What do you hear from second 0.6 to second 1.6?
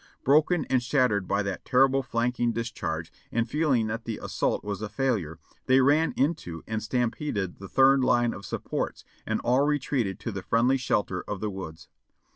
and shattered by